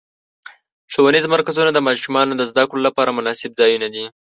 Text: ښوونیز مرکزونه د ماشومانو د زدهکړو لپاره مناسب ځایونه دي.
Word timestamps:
ښوونیز 0.93 1.25
مرکزونه 1.33 1.71
د 1.73 1.79
ماشومانو 1.87 2.33
د 2.35 2.41
زدهکړو 2.49 2.85
لپاره 2.87 3.15
مناسب 3.17 3.51
ځایونه 3.59 3.87
دي. 3.93 4.05